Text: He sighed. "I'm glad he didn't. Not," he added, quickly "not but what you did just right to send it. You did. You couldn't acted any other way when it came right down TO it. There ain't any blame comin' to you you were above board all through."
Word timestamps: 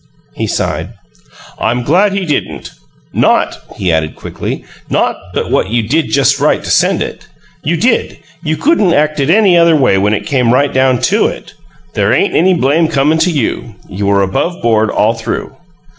He 0.33 0.47
sighed. 0.47 0.93
"I'm 1.59 1.83
glad 1.83 2.13
he 2.13 2.25
didn't. 2.25 2.71
Not," 3.13 3.59
he 3.75 3.91
added, 3.93 4.15
quickly 4.15 4.65
"not 4.89 5.15
but 5.31 5.51
what 5.51 5.69
you 5.69 5.83
did 5.83 6.09
just 6.09 6.39
right 6.39 6.63
to 6.63 6.71
send 6.71 7.03
it. 7.03 7.27
You 7.63 7.77
did. 7.77 8.17
You 8.41 8.57
couldn't 8.57 8.95
acted 8.95 9.29
any 9.29 9.55
other 9.55 9.75
way 9.75 9.99
when 9.99 10.15
it 10.15 10.25
came 10.25 10.51
right 10.55 10.73
down 10.73 11.01
TO 11.01 11.27
it. 11.27 11.53
There 11.93 12.11
ain't 12.11 12.33
any 12.33 12.55
blame 12.55 12.87
comin' 12.87 13.19
to 13.19 13.29
you 13.29 13.75
you 13.87 14.07
were 14.07 14.23
above 14.23 14.59
board 14.63 14.89
all 14.89 15.13
through." 15.13 15.55